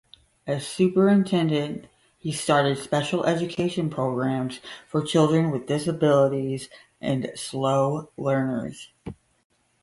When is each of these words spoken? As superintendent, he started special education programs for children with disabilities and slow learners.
As 0.47 0.65
superintendent, 0.65 1.85
he 2.17 2.31
started 2.31 2.79
special 2.79 3.23
education 3.23 3.87
programs 3.91 4.59
for 4.87 5.03
children 5.05 5.51
with 5.51 5.67
disabilities 5.67 6.69
and 6.99 7.31
slow 7.35 8.09
learners. 8.17 8.89